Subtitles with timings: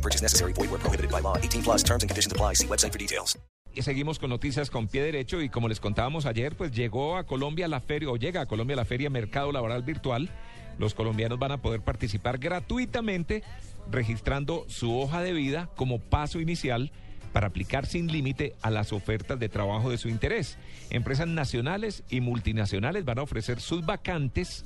[0.00, 0.54] No purchase necessary.
[0.54, 1.36] Void where prohibited by law.
[1.36, 2.54] 18 plus terms and conditions apply.
[2.54, 3.38] See website for details.
[3.74, 7.24] Y seguimos con noticias con pie derecho y como les contábamos ayer, pues llegó a
[7.24, 10.30] Colombia la feria o llega a Colombia la feria Mercado Laboral Virtual.
[10.78, 13.44] Los colombianos van a poder participar gratuitamente
[13.90, 16.90] registrando su hoja de vida como paso inicial
[17.32, 20.56] para aplicar sin límite a las ofertas de trabajo de su interés.
[20.88, 24.64] Empresas nacionales y multinacionales van a ofrecer sus vacantes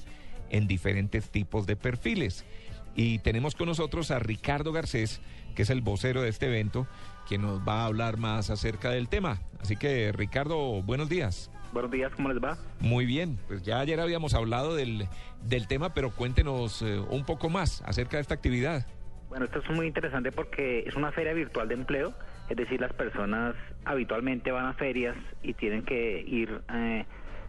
[0.50, 2.44] en diferentes tipos de perfiles.
[2.94, 5.20] Y tenemos con nosotros a Ricardo Garcés,
[5.54, 6.86] que es el vocero de este evento,
[7.26, 9.40] quien nos va a hablar más acerca del tema.
[9.60, 11.50] Así que, Ricardo, buenos días.
[11.72, 12.56] Buenos días, ¿cómo les va?
[12.78, 15.08] Muy bien, pues ya ayer habíamos hablado del,
[15.42, 18.86] del tema, pero cuéntenos eh, un poco más acerca de esta actividad.
[19.28, 22.14] Bueno, esto es muy interesante porque es una feria virtual de empleo,
[22.48, 27.04] es decir, las personas habitualmente van a ferias y tienen que ir eh,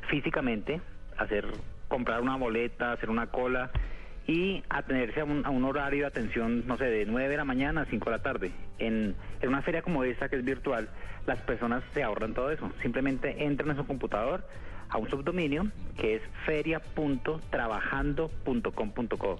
[0.09, 0.81] físicamente,
[1.17, 1.45] hacer,
[1.87, 3.69] comprar una boleta, hacer una cola
[4.27, 7.45] y atenerse a un, a un horario de atención, no sé, de 9 de la
[7.45, 8.51] mañana a 5 de la tarde.
[8.79, 10.89] En, una feria como esta, que es virtual,
[11.27, 12.71] las personas se ahorran todo eso.
[12.81, 14.43] Simplemente entran en su computador
[14.89, 19.39] a un subdominio que es feria.trabajando.com.co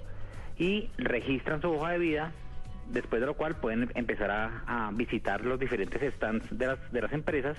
[0.58, 2.32] y registran su hoja de vida,
[2.92, 7.12] después de lo cual pueden empezar a, visitar los diferentes stands de las, de las
[7.12, 7.58] empresas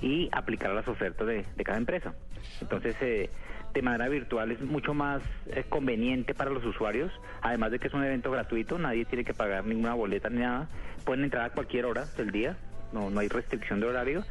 [0.00, 2.14] y aplicar las ofertas de, de cada empresa.
[2.60, 3.28] Entonces, eh,
[3.74, 7.94] de manera virtual es mucho más eh, conveniente para los usuarios, además de que es
[7.94, 10.68] un evento gratuito, nadie tiene que pagar ninguna boleta ni nada,
[11.04, 12.56] pueden entrar a cualquier hora del día,
[12.92, 14.24] no, no hay restricción de horario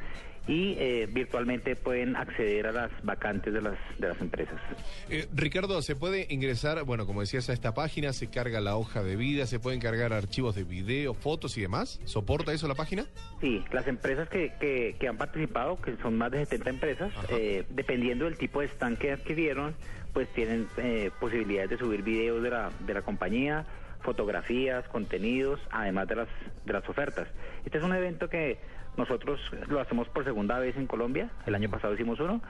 [0.50, 4.60] y eh, virtualmente pueden acceder a las vacantes de las, de las empresas.
[5.08, 9.04] Eh, Ricardo, ¿se puede ingresar, bueno, como decías, a esta página, se carga la hoja
[9.04, 12.02] de vida, se pueden cargar archivos de video, fotos y demás?
[12.06, 13.06] ¿Soporta eso la página?
[13.40, 17.64] Sí, las empresas que, que, que han participado, que son más de 70 empresas, eh,
[17.70, 19.76] dependiendo del tipo de stand que adquirieron,
[20.14, 23.68] pues tienen eh, posibilidades de subir videos de la, de la compañía,
[24.02, 26.28] fotografías, contenidos, además de las,
[26.66, 27.28] de las ofertas.
[27.66, 28.58] Este es un evento que
[29.00, 32.42] nosotros lo hacemos por segunda vez en Colombia, el año pasado hicimos uno.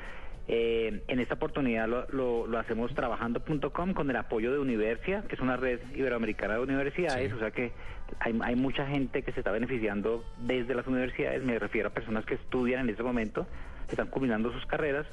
[0.51, 5.35] Eh, en esta oportunidad lo, lo, lo hacemos trabajando.com con el apoyo de Universia, que
[5.35, 7.71] es una red iberoamericana de universidades, o sea que
[8.19, 12.25] hay, hay mucha gente que se está beneficiando desde las universidades, me refiero a personas
[12.25, 13.45] que estudian en este momento,
[13.91, 15.05] están culminando sus carreras,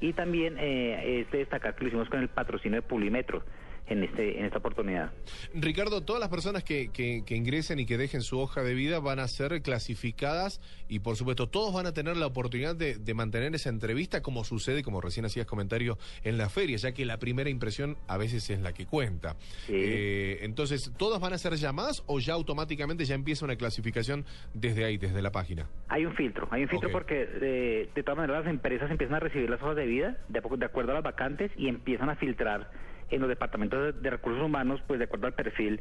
[0.00, 3.42] y también eh, es de destacar que lo hicimos con el patrocinio de Pulimetro
[3.86, 5.12] en, este, en esta oportunidad.
[5.54, 8.98] Ricardo, todas las personas que, que, que ingresen y que dejen su hoja de vida
[8.98, 13.14] van a ser clasificadas y por supuesto todos van a tener la oportunidad de, de
[13.14, 17.18] mantener esa entrevista como sucede, como recién hacías comentario, en la feria, ya que la
[17.18, 19.36] primera impresión a veces es la que cuenta.
[19.66, 19.74] Sí.
[19.74, 24.24] Eh, entonces, ¿todas van a ser llamadas o ya automáticamente ya empieza una clasificación
[24.54, 25.68] desde ahí, desde la página?
[25.88, 29.20] Hay un filtro, hay un filtro porque de, de todas maneras las empresas empiezan a
[29.20, 32.70] recibir las hojas de vida de, de acuerdo a las vacantes y empiezan a filtrar
[33.10, 35.80] en los departamentos de, recursos humanos, pues de acuerdo al perfil,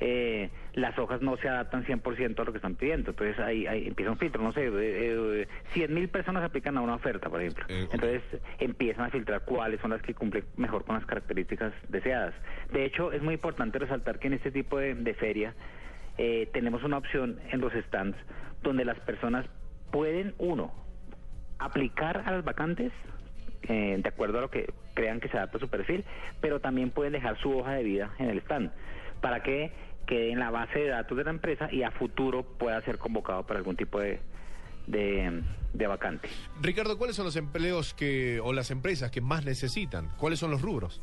[0.00, 3.10] eh, las hojas no se adaptan 100% a lo que están pidiendo.
[3.10, 6.80] Entonces ahí, ahí empieza un filtro, no sé, eh, eh, 100 mil personas aplican a
[6.80, 7.64] una oferta, por ejemplo.
[7.68, 7.88] Eh.
[7.92, 8.22] Entonces
[8.58, 12.34] empiezan a filtrar cuáles son las que cumplen mejor con las características deseadas.
[12.72, 15.54] De hecho, es muy importante resaltar que en este tipo de, de feria
[16.18, 18.18] eh, tenemos una opción en los stands
[18.62, 19.46] donde las personas
[19.92, 20.74] pueden, uno,
[21.60, 22.92] aplicar a las vacantes
[23.62, 26.04] eh, de acuerdo a lo que crean que se adapta a su perfil,
[26.40, 28.70] pero también pueden dejar su hoja de vida en el stand
[29.20, 29.72] para que
[30.06, 33.46] quede en la base de datos de la empresa y a futuro pueda ser convocado
[33.46, 34.20] para algún tipo de,
[34.86, 35.42] de,
[35.74, 36.28] de vacante.
[36.62, 40.08] Ricardo, ¿cuáles son los empleos que o las empresas que más necesitan?
[40.16, 41.02] ¿Cuáles son los rubros?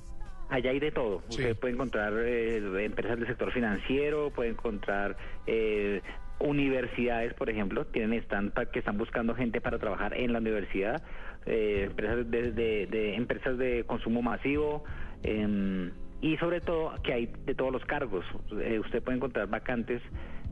[0.49, 1.21] Allá hay de todo.
[1.29, 1.41] Sí.
[1.41, 5.17] Usted puede encontrar eh, empresas del sector financiero, puede encontrar
[5.47, 6.01] eh,
[6.39, 8.13] universidades, por ejemplo, tienen
[8.51, 11.01] pa- que están buscando gente para trabajar en la universidad,
[11.45, 14.83] eh, empresas de, de- de- empresas de consumo masivo.
[15.23, 15.91] em,
[16.21, 18.25] y sobre todo que hay de todos los cargos.
[18.61, 20.01] Eh, usted puede encontrar vacantes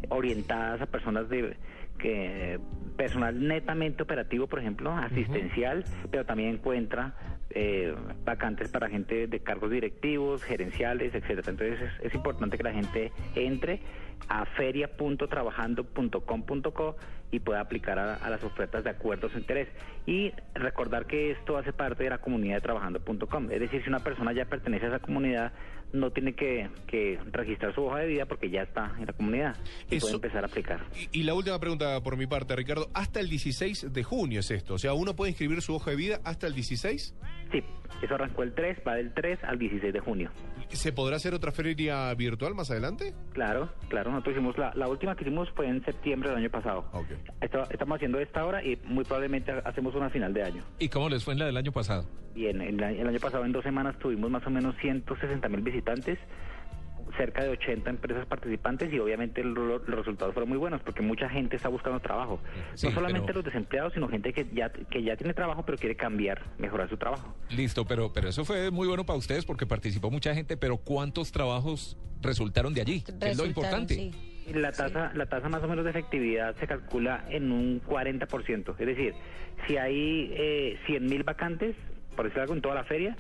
[0.10, 1.56] orientadas a personas de
[2.00, 2.60] que
[2.98, 7.14] personal netamente operativo, por ejemplo, asistencial, pero también encuentra
[7.56, 7.94] eh,
[8.26, 11.52] vacantes para gente de cargos directivos, gerenciales, etcétera.
[11.52, 13.80] Entonces es, importante que la gente entre
[14.30, 16.96] a feria.trabajando.com.co
[17.32, 19.70] y pueda aplicar a, las ofertas de acuerdo a interés.
[20.06, 23.52] Y recordar que esto hace parte de la comunidad de trabajando.com.
[23.52, 25.52] Es decir, si una persona ya pertenece a esa comunidad,
[25.94, 29.56] no tiene que, que registrar su hoja de vida porque ya está en la comunidad
[29.90, 30.82] y Eso- puede empezar a aplicar.
[31.12, 32.90] Y, y la última pregunta por mi parte, Ricardo.
[32.94, 34.74] Hasta el 16 de junio es esto.
[34.74, 37.16] O sea, uno puede inscribir su hoja de vida hasta el 16.
[37.52, 37.64] Sí,
[38.02, 40.32] eso arrancó el 3, va del 3 al 16 de junio.
[40.70, 43.14] ¿Se podrá hacer otra feria virtual más adelante?
[43.34, 46.86] Claro, claro, nosotros hicimos la, la última que hicimos fue en septiembre del año pasado.
[47.42, 50.64] Estamos haciendo esta ahora y muy probablemente hacemos una final de año.
[50.80, 52.06] ¿Y cómo les fue en la del año pasado?
[52.36, 55.48] Y en, en la- el año pasado, en dos semanas, tuvimos más o menos 160
[55.50, 55.83] mil visitantes,
[57.18, 61.30] cerca de 80 empresas participantes y obviamente lo- los resultados fueron muy buenos porque mucha
[61.30, 62.40] gente está buscando trabajo.
[62.74, 65.78] Sí, no solamente pero- los desempleados, sino gente que ya, que ya tiene trabajo pero
[65.78, 67.36] quiere cambiar, mejorar su trabajo.
[67.50, 71.32] Listo, pero, pero eso fue muy bueno para ustedes porque participó mucha gente, pero ¿cuántos
[71.32, 73.02] trabajos resultaron de allí?
[73.02, 73.48] Que es lo Resultaron,
[73.82, 73.94] importante.
[73.96, 74.12] sí.
[74.54, 78.76] La tasa, la tasa más o menos de efectividad se calcula en un 40%.
[78.80, 79.14] Es decir,
[79.68, 81.76] si hay eh, 100 mil vacantes,
[82.16, 83.16] por decir algo, en toda la feria,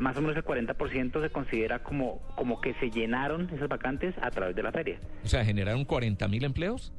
[0.00, 4.30] más o menos el 40% se considera como, como que se llenaron esas vacantes a
[4.30, 4.98] través de la feria.
[5.22, 6.92] O sea, generaron 40 mil empleos.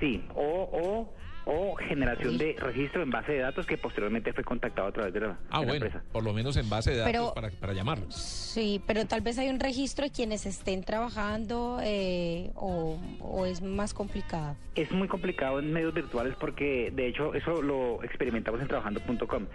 [0.00, 1.14] Sí, o, o,
[1.46, 5.20] o generación de registro en base de datos que posteriormente fue contactado a través de
[5.20, 6.02] la, Ah, de la bueno, empresa.
[6.12, 8.14] por lo menos en base de datos Pero- para, para llamarlos.
[8.14, 13.60] Sí, pero tal vez hay un registro de quienes estén trabajando eh, o, o es
[13.62, 14.56] más complicado.
[14.74, 19.46] Es muy complicado en medios virtuales porque, de hecho, eso lo experimentamos en trabajando.com.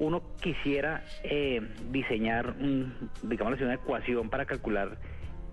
[0.00, 1.60] Uno quisiera eh,
[1.90, 4.96] diseñar, un, digamos así, una ecuación para calcular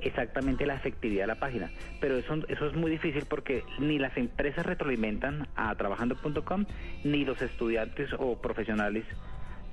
[0.05, 4.15] exactamente la efectividad de la página, pero eso, eso es muy difícil porque ni las
[4.17, 6.65] empresas retroalimentan a trabajando.com,
[7.03, 9.03] ni los estudiantes o profesionales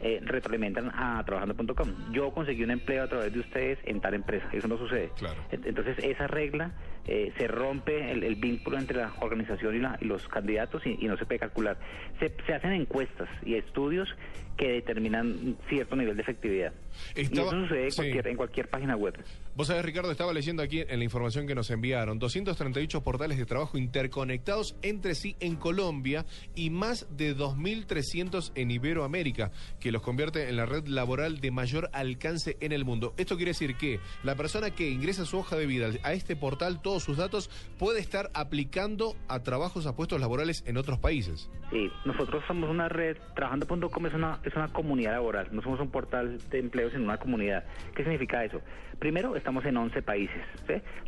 [0.00, 1.88] eh, retroalimentan a trabajando.com.
[2.12, 5.10] Yo conseguí un empleo a través de ustedes en tal empresa, eso no sucede.
[5.16, 5.36] Claro.
[5.52, 6.72] Entonces esa regla
[7.06, 10.96] eh, se rompe el, el vínculo entre la organización y, la- y los candidatos y,
[11.00, 11.78] y no se puede calcular.
[12.18, 14.08] Se, se hacen encuestas y estudios
[14.56, 16.72] que determinan cierto nivel de efectividad.
[17.14, 17.96] Estaba- y eso sucede en, sí.
[17.96, 19.24] cualquier, en cualquier página web.
[19.54, 22.18] Vos sabés, Ricardo, estaba leyendo aquí en la información que nos enviaron.
[22.18, 26.24] 238 portales de trabajo interconectados entre sí en Colombia
[26.54, 29.50] y más de 2.300 en Iberoamérica,
[29.80, 33.14] que los convierte en la red laboral de mayor alcance en el mundo.
[33.16, 36.80] Esto quiere decir que la persona que ingresa su hoja de vida a este portal,
[36.82, 41.50] todos sus datos, puede estar aplicando a trabajos, a puestos laborales en otros países.
[41.70, 45.90] Sí, nosotros somos una red, trabajando.com es una, es una comunidad laboral, no somos un
[45.90, 47.64] portal de empleo, sino una comunidad.
[47.94, 48.60] ¿Qué significa eso?
[48.98, 50.42] Primero, estamos en 11 países.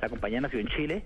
[0.01, 1.03] La compañía nació en Chile,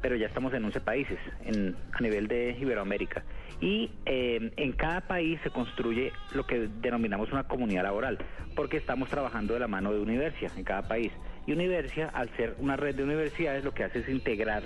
[0.00, 3.22] pero ya estamos en 11 países en, a nivel de Iberoamérica.
[3.60, 8.18] Y eh, en cada país se construye lo que denominamos una comunidad laboral,
[8.54, 11.12] porque estamos trabajando de la mano de Universia en cada país.
[11.46, 14.62] Y Universia, al ser una red de universidades, lo que hace es integrar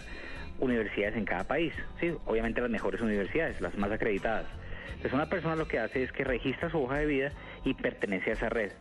[0.58, 1.72] universidades en cada país.
[2.00, 2.12] ¿sí?
[2.26, 4.46] Obviamente las mejores universidades, las más acreditadas.
[4.88, 7.32] Entonces una persona lo que hace es que registra su hoja de vida
[7.64, 8.72] y pertenece a esa red.